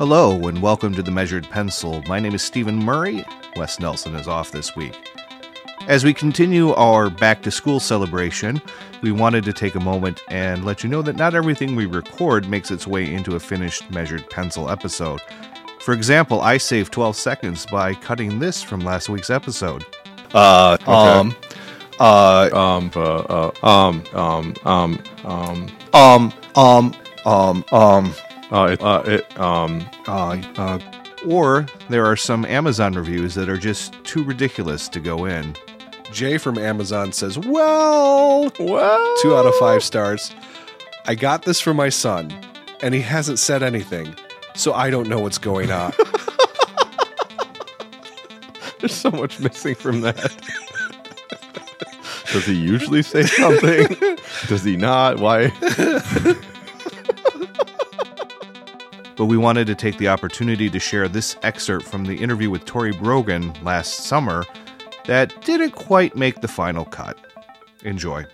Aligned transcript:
Hello, 0.00 0.48
and 0.48 0.62
welcome 0.62 0.94
to 0.94 1.02
the 1.02 1.10
Measured 1.10 1.46
Pencil. 1.50 2.02
My 2.08 2.20
name 2.20 2.34
is 2.34 2.40
Stephen 2.40 2.76
Murray. 2.76 3.22
Wes 3.56 3.78
Nelson 3.78 4.14
is 4.14 4.26
off 4.26 4.50
this 4.50 4.74
week. 4.74 4.96
As 5.88 6.04
we 6.04 6.14
continue 6.14 6.72
our 6.72 7.10
back 7.10 7.42
to 7.42 7.50
school 7.50 7.78
celebration, 7.80 8.62
we 9.02 9.12
wanted 9.12 9.44
to 9.44 9.52
take 9.52 9.74
a 9.74 9.80
moment 9.80 10.22
and 10.28 10.64
let 10.64 10.82
you 10.82 10.88
know 10.88 11.02
that 11.02 11.16
not 11.16 11.34
everything 11.34 11.76
we 11.76 11.84
record 11.84 12.48
makes 12.48 12.70
its 12.70 12.86
way 12.86 13.12
into 13.12 13.36
a 13.36 13.38
finished 13.38 13.90
Measured 13.90 14.24
Pencil 14.30 14.70
episode. 14.70 15.20
For 15.80 15.92
example, 15.92 16.40
I 16.40 16.56
saved 16.56 16.94
12 16.94 17.14
seconds 17.14 17.66
by 17.66 17.92
cutting 17.92 18.38
this 18.38 18.62
from 18.62 18.80
last 18.80 19.10
week's 19.10 19.28
episode. 19.28 19.84
Uh, 20.32 20.78
um, 20.86 21.36
uh, 22.00 22.48
Um, 22.54 22.90
uh, 22.96 23.00
uh, 23.02 23.50
um, 23.62 24.02
um, 24.14 24.54
um, 24.64 24.98
um, 25.26 25.68
um, 25.92 26.32
um, 26.56 26.94
um, 27.26 27.64
um, 27.70 28.14
uh, 28.50 28.68
it, 28.72 28.82
uh, 28.82 29.02
it, 29.06 29.40
um, 29.40 29.86
Uh, 30.06 30.42
uh, 30.56 30.78
or 31.26 31.66
there 31.88 32.06
are 32.06 32.16
some 32.16 32.44
Amazon 32.46 32.94
reviews 32.94 33.34
that 33.34 33.48
are 33.48 33.58
just 33.58 33.92
too 34.04 34.24
ridiculous 34.24 34.88
to 34.88 35.00
go 35.00 35.26
in. 35.26 35.54
Jay 36.12 36.38
from 36.38 36.58
Amazon 36.58 37.12
says, 37.12 37.38
Well, 37.38 38.50
well, 38.58 39.16
two 39.22 39.36
out 39.36 39.46
of 39.46 39.54
five 39.56 39.82
stars. 39.84 40.34
I 41.06 41.14
got 41.14 41.42
this 41.42 41.60
for 41.60 41.74
my 41.74 41.88
son, 41.88 42.32
and 42.82 42.94
he 42.94 43.00
hasn't 43.00 43.38
said 43.38 43.62
anything, 43.62 44.14
so 44.54 44.72
I 44.72 44.90
don't 44.90 45.08
know 45.08 45.20
what's 45.20 45.38
going 45.38 45.70
on. 45.70 45.92
There's 48.80 48.94
so 48.94 49.10
much 49.10 49.38
missing 49.40 49.74
from 49.74 50.00
that. 50.00 50.16
Does 52.32 52.46
he 52.46 52.54
usually 52.54 53.02
say 53.02 53.24
something? 53.24 54.16
Does 54.48 54.64
he 54.64 54.76
not? 54.76 55.18
Why? 55.18 55.48
But 59.20 59.26
we 59.26 59.36
wanted 59.36 59.66
to 59.66 59.74
take 59.74 59.98
the 59.98 60.08
opportunity 60.08 60.70
to 60.70 60.78
share 60.78 61.06
this 61.06 61.36
excerpt 61.42 61.84
from 61.84 62.06
the 62.06 62.14
interview 62.14 62.48
with 62.48 62.64
Tory 62.64 62.92
Brogan 62.92 63.52
last 63.62 64.04
summer 64.04 64.46
that 65.04 65.44
didn't 65.44 65.72
quite 65.72 66.16
make 66.16 66.40
the 66.40 66.48
final 66.48 66.86
cut. 66.86 67.18
Enjoy. 67.84 68.24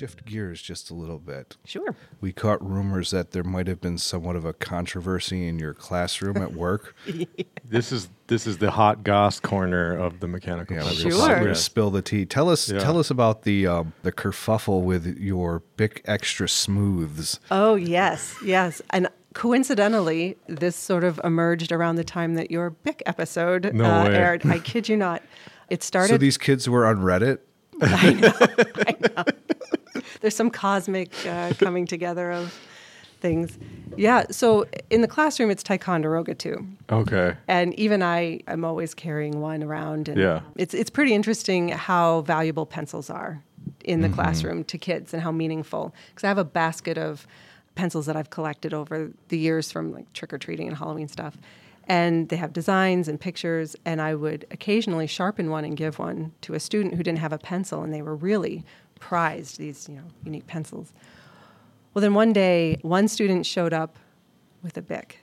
Shift 0.00 0.24
gears 0.24 0.62
just 0.62 0.90
a 0.90 0.94
little 0.94 1.18
bit. 1.18 1.58
Sure. 1.66 1.94
We 2.22 2.32
caught 2.32 2.66
rumors 2.66 3.10
that 3.10 3.32
there 3.32 3.44
might 3.44 3.66
have 3.66 3.82
been 3.82 3.98
somewhat 3.98 4.34
of 4.34 4.46
a 4.46 4.54
controversy 4.54 5.46
in 5.46 5.58
your 5.58 5.74
classroom 5.74 6.38
at 6.38 6.54
work. 6.54 6.94
This 7.68 7.92
is 7.92 8.08
this 8.26 8.48
is 8.48 8.58
the 8.58 8.72
hot 8.72 9.04
goss 9.04 9.38
corner 9.38 9.96
of 9.96 10.18
the 10.18 10.26
mechanical. 10.26 10.74
Yeah, 10.74 10.82
pencil 10.82 11.04
we're 11.04 11.10
Sure. 11.12 11.20
gonna- 11.20 11.22
podcast. 11.34 11.38
we're 11.38 11.44
gonna 11.44 11.54
spill 11.54 11.90
the 11.92 12.02
tea. 12.02 12.24
Tell 12.26 12.48
us, 12.48 12.68
Yeah. 12.68 12.80
tell 12.80 12.98
us 12.98 13.10
about 13.10 13.42
the 13.42 13.64
um, 13.68 13.92
the 14.02 14.10
kerfuffle 14.10 14.82
with 14.82 15.06
your 15.18 15.62
Bic 15.76 16.02
Xtra-Smooths. 16.04 17.38
Oh, 17.52 17.76
yes, 17.76 18.34
yes. 18.44 18.82
And 18.90 19.08
coincidentally, 19.34 20.36
this 20.48 20.74
sort 20.74 21.04
of 21.04 21.20
emerged 21.22 21.70
around 21.70 21.94
the 21.96 22.04
time 22.04 22.34
that 22.34 22.50
your 22.50 22.70
Bic 22.70 23.02
episode 23.06 23.72
No 23.72 23.84
uh, 23.84 24.04
aired. 24.08 24.44
I 24.46 24.58
kid 24.70 24.88
you 24.88 24.96
not. 24.96 25.22
It 25.68 25.82
started. 25.84 26.08
So 26.14 26.18
these 26.18 26.38
kids 26.38 26.68
were 26.68 26.86
on 26.86 26.96
Reddit. 26.98 27.38
there's 30.20 30.36
some 30.36 30.50
cosmic 30.50 31.10
uh, 31.26 31.52
coming 31.58 31.86
together 31.86 32.30
of 32.30 32.58
things. 33.20 33.58
Yeah. 33.96 34.24
So 34.30 34.66
in 34.88 35.02
the 35.02 35.08
classroom, 35.08 35.50
it's 35.50 35.62
Ticonderoga 35.62 36.34
too. 36.34 36.66
Okay. 36.90 37.34
And 37.48 37.74
even 37.74 38.02
I 38.02 38.40
am 38.46 38.64
always 38.64 38.94
carrying 38.94 39.40
one 39.40 39.62
around. 39.62 40.08
And 40.08 40.18
Yeah. 40.18 40.40
it's 40.56 40.74
it's 40.74 40.90
pretty 40.90 41.14
interesting 41.14 41.68
how 41.70 42.22
valuable 42.22 42.66
pencils 42.66 43.10
are 43.10 43.42
in 43.84 44.00
the 44.00 44.08
classroom 44.08 44.64
to 44.64 44.78
kids 44.78 45.12
and 45.12 45.22
how 45.22 45.32
meaningful. 45.32 45.94
Because 46.08 46.24
I 46.24 46.28
have 46.28 46.38
a 46.38 46.44
basket 46.44 46.98
of 46.98 47.26
pencils 47.74 48.06
that 48.06 48.16
I've 48.16 48.30
collected 48.30 48.74
over 48.74 49.10
the 49.28 49.38
years 49.38 49.70
from 49.70 49.92
like 49.92 50.10
trick 50.12 50.32
or 50.32 50.38
treating 50.38 50.68
and 50.68 50.76
Halloween 50.76 51.08
stuff. 51.08 51.36
And 51.90 52.28
they 52.28 52.36
have 52.36 52.52
designs 52.52 53.08
and 53.08 53.20
pictures, 53.20 53.74
and 53.84 54.00
I 54.00 54.14
would 54.14 54.46
occasionally 54.52 55.08
sharpen 55.08 55.50
one 55.50 55.64
and 55.64 55.76
give 55.76 55.98
one 55.98 56.30
to 56.42 56.54
a 56.54 56.60
student 56.60 56.94
who 56.94 57.02
didn't 57.02 57.18
have 57.18 57.32
a 57.32 57.38
pencil, 57.38 57.82
and 57.82 57.92
they 57.92 58.00
were 58.00 58.14
really 58.14 58.64
prized 59.00 59.58
these, 59.58 59.88
you 59.88 59.96
know, 59.96 60.04
unique 60.22 60.46
pencils. 60.46 60.92
Well, 61.92 62.00
then 62.00 62.14
one 62.14 62.32
day, 62.32 62.78
one 62.82 63.08
student 63.08 63.44
showed 63.44 63.72
up 63.72 63.96
with 64.62 64.76
a 64.76 64.82
Bic, 64.82 65.18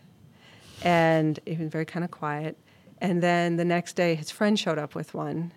and 0.83 1.39
he 1.45 1.55
was 1.55 1.69
very 1.69 1.85
kind 1.85 2.03
of 2.03 2.11
quiet. 2.11 2.57
And 2.99 3.23
then 3.23 3.55
the 3.55 3.63
next 3.63 3.95
day, 3.95 4.15
his 4.15 4.29
friend 4.29 4.59
showed 4.59 4.77
up 4.77 4.93
with 4.93 5.13
one, 5.13 5.53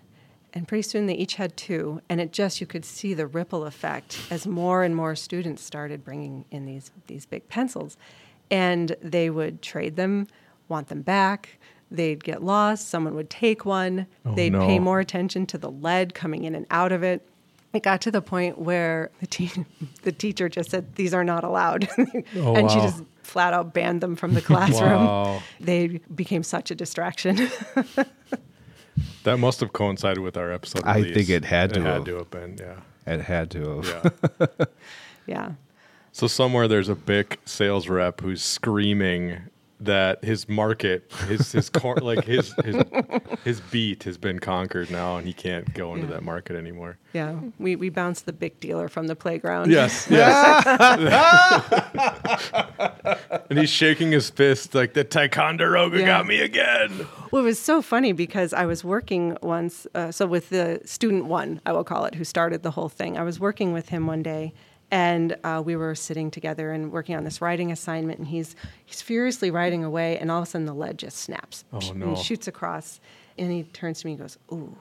and 0.54 0.68
pretty 0.68 0.82
soon 0.82 1.06
they 1.06 1.14
each 1.14 1.34
had 1.34 1.56
two. 1.56 2.00
And 2.08 2.20
it 2.20 2.32
just 2.32 2.60
you 2.60 2.68
could 2.68 2.84
see 2.84 3.14
the 3.14 3.26
ripple 3.26 3.64
effect 3.64 4.16
as 4.30 4.46
more 4.46 4.84
and 4.84 4.94
more 4.94 5.16
students 5.16 5.64
started 5.64 6.04
bringing 6.04 6.44
in 6.52 6.66
these 6.66 6.92
these 7.08 7.26
Bic 7.26 7.48
pencils, 7.48 7.96
and 8.48 8.94
they 9.02 9.28
would 9.28 9.60
trade 9.60 9.96
them, 9.96 10.28
want 10.70 10.88
them 10.88 11.02
back. 11.02 11.58
They'd 11.90 12.22
get 12.22 12.42
lost. 12.42 12.88
Someone 12.88 13.14
would 13.16 13.28
take 13.30 13.64
one. 13.64 14.06
Oh, 14.24 14.34
They'd 14.34 14.52
pay 14.52 14.78
more 14.78 15.00
attention 15.00 15.44
to 15.46 15.58
the 15.58 15.70
lead 15.70 16.14
coming 16.14 16.44
in 16.44 16.54
and 16.54 16.64
out 16.70 16.92
of 16.92 17.02
it. 17.02 17.26
It 17.72 17.82
got 17.82 18.00
to 18.02 18.10
the 18.10 18.22
point 18.22 18.58
where 18.58 19.10
the, 19.20 19.26
te- 19.26 19.64
the 20.02 20.12
teacher 20.12 20.48
just 20.48 20.70
said, 20.70 20.94
"These 20.96 21.12
are 21.14 21.24
not 21.24 21.44
allowed," 21.44 21.88
Oh, 22.36 22.54
and 22.56 22.70
she 22.70 22.78
just 22.78 23.02
flat 23.22 23.52
out 23.52 23.72
banned 23.74 24.00
them 24.00 24.16
from 24.16 24.34
the 24.34 24.40
classroom. 24.50 25.04
Wow. 25.04 25.42
They 25.60 26.00
became 26.14 26.42
such 26.42 26.70
a 26.70 26.74
distraction. 26.74 27.48
That 29.24 29.38
must 29.38 29.60
have 29.60 29.72
coincided 29.72 30.18
with 30.22 30.36
our 30.36 30.50
episode. 30.52 30.82
I 30.84 30.96
release. 30.96 31.14
think 31.14 31.28
it 31.30 31.44
had 31.44 31.74
to 31.74 31.80
It 31.80 31.84
have. 31.84 31.94
had 31.98 32.04
to 32.06 32.14
have 32.16 32.30
been. 32.30 32.56
Yeah. 32.58 32.80
It 33.12 33.20
had 33.20 33.50
to 33.52 33.80
have. 33.82 34.12
Yeah. 34.38 34.64
yeah. 35.26 35.52
So 36.12 36.26
somewhere 36.26 36.66
there's 36.68 36.88
a 36.88 36.94
Bic 36.94 37.38
sales 37.44 37.88
rep 37.88 38.20
who's 38.20 38.42
screaming 38.42 39.42
that 39.80 40.22
his 40.24 40.48
market, 40.48 41.10
his 41.28 41.52
his 41.52 41.68
cor- 41.70 41.96
like 42.02 42.24
his 42.24 42.52
his 42.64 42.76
his 43.44 43.60
beat 43.60 44.02
has 44.04 44.18
been 44.18 44.38
conquered 44.38 44.90
now, 44.90 45.16
and 45.16 45.26
he 45.26 45.32
can't 45.32 45.72
go 45.74 45.94
into 45.94 46.06
Yeah. 46.06 46.14
that 46.14 46.22
market 46.22 46.56
anymore. 46.56 46.98
Yeah, 47.12 47.40
we, 47.58 47.74
we 47.76 47.88
bounced 47.88 48.26
the 48.26 48.32
big 48.32 48.60
dealer 48.60 48.88
from 48.88 49.06
the 49.08 49.16
playground. 49.16 49.70
Yes, 49.70 50.06
yes. 50.10 50.64
and 53.48 53.58
he's 53.58 53.70
shaking 53.70 54.12
his 54.12 54.30
fist 54.30 54.74
like 54.74 54.94
the 54.94 55.04
Ticonderoga 55.04 55.98
Yeah. 56.00 56.06
got 56.06 56.26
me 56.26 56.40
again. 56.40 57.06
Well, 57.30 57.42
it 57.42 57.46
was 57.46 57.58
so 57.58 57.82
funny 57.82 58.12
because 58.12 58.52
I 58.52 58.66
was 58.66 58.84
working 58.84 59.36
once, 59.42 59.86
uh, 59.94 60.10
so 60.12 60.26
with 60.26 60.50
the 60.50 60.80
student 60.84 61.26
one, 61.26 61.60
I 61.66 61.72
will 61.72 61.84
call 61.84 62.04
it, 62.04 62.14
who 62.14 62.24
started 62.24 62.62
the 62.62 62.72
whole 62.72 62.88
thing. 62.88 63.16
I 63.18 63.22
was 63.22 63.38
working 63.40 63.72
with 63.72 63.88
him 63.88 64.06
one 64.06 64.22
day, 64.22 64.52
and 64.90 65.36
uh, 65.44 65.62
we 65.64 65.76
were 65.76 65.94
sitting 65.94 66.30
together 66.30 66.72
and 66.72 66.90
working 66.92 67.14
on 67.16 67.24
this 67.24 67.40
writing 67.40 67.70
assignment, 67.72 68.18
and 68.18 68.28
he's 68.28 68.56
he's 68.84 69.00
furiously 69.02 69.50
writing 69.50 69.84
away, 69.84 70.18
and 70.18 70.30
all 70.30 70.38
of 70.42 70.48
a 70.48 70.50
sudden 70.50 70.66
the 70.66 70.74
lead 70.74 70.98
just 70.98 71.18
snaps 71.18 71.64
Oh, 71.72 71.78
and 71.90 72.00
no. 72.00 72.16
shoots 72.16 72.48
across, 72.48 73.00
and 73.38 73.50
he 73.52 73.62
turns 73.64 74.00
to 74.00 74.06
me 74.06 74.12
and 74.12 74.20
goes, 74.20 74.38
"Ooh," 74.52 74.76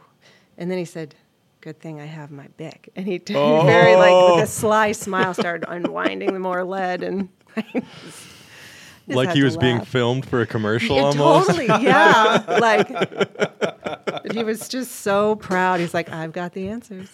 and 0.57 0.69
then 0.71 0.77
he 0.77 0.85
said. 0.85 1.15
Good 1.61 1.81
thing 1.81 1.99
I 1.99 2.05
have 2.05 2.31
my 2.31 2.47
Bic, 2.55 2.87
and 2.95 3.05
he 3.05 3.17
very 3.17 3.97
like 3.97 4.35
with 4.35 4.43
a 4.45 4.47
sly 4.47 4.93
smile 4.93 5.33
started 5.33 5.67
unwinding 5.69 6.31
the 6.31 6.39
more 6.39 6.63
lead, 6.63 7.03
and 7.03 7.27
like 9.07 9.31
he 9.33 9.43
was 9.43 9.57
being 9.57 9.81
filmed 9.81 10.25
for 10.25 10.39
a 10.39 10.45
commercial 10.45 10.95
Yeah, 10.95 11.01
almost. 11.03 11.47
Totally, 11.49 11.65
yeah. 11.83 12.43
like 12.61 14.31
he 14.31 14.41
was 14.45 14.69
just 14.69 15.01
so 15.01 15.35
proud. 15.35 15.81
He's 15.81 15.93
like, 15.93 16.09
I've 16.11 16.31
got 16.31 16.53
the 16.53 16.69
answers. 16.69 17.09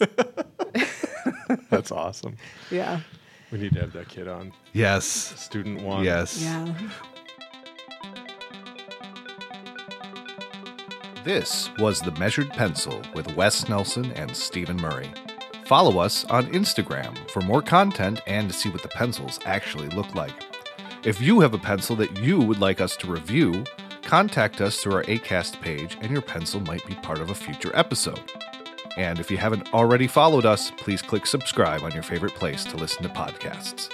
That's 1.86 1.92
awesome. 1.92 2.36
Yeah. 2.72 3.02
We 3.52 3.60
need 3.60 3.74
to 3.74 3.82
have 3.82 3.94
that 3.94 4.10
kid 4.10 4.28
on. 4.28 4.52
Yes. 4.74 5.06
Student 5.06 5.84
one. 5.84 6.04
Yes. 6.04 6.42
Yeah. 6.42 6.74
This 11.24 11.70
was 11.78 12.02
The 12.02 12.10
Measured 12.14 12.50
Pencil 12.50 13.04
with 13.14 13.36
Wes 13.36 13.70
Nelson 13.70 14.06
and 14.14 14.36
Stephen 14.36 14.78
Murray. 14.78 15.12
Follow 15.68 16.00
us 16.00 16.26
on 16.26 16.48
Instagram 16.48 17.16
for 17.30 17.42
more 17.42 17.62
content 17.62 18.20
and 18.26 18.50
to 18.50 18.56
see 18.56 18.70
what 18.70 18.82
the 18.82 18.88
pencils 18.88 19.40
actually 19.46 19.90
look 19.90 20.16
like. 20.16 20.34
If 21.04 21.22
you 21.22 21.42
have 21.42 21.54
a 21.54 21.60
pencil 21.60 21.96
that 21.98 22.18
you 22.18 22.40
would 22.40 22.60
like 22.60 22.82
us 22.82 22.98
to 22.98 23.12
review, 23.12 23.64
contact 24.02 24.60
us 24.60 24.82
through 24.82 24.94
our 24.94 25.04
ACAST 25.04 25.62
page 25.62 26.00
and 26.02 26.12
your 26.12 26.24
pencil 26.24 26.62
might 26.62 26.86
be 26.88 26.96
part 26.96 27.20
of 27.20 27.30
a 27.30 27.36
future 27.36 27.72
episode. 27.76 28.32
And 28.98 29.20
if 29.20 29.30
you 29.30 29.38
haven't 29.38 29.74
already 29.74 30.08
followed 30.08 30.46
us, 30.46 30.72
please 30.72 31.02
click 31.02 31.26
subscribe 31.26 31.84
on 31.84 31.92
your 31.92 32.04
favorite 32.04 32.34
place 32.34 32.64
to 32.66 32.78
listen 32.78 33.04
to 33.04 33.10
podcasts. 33.10 33.90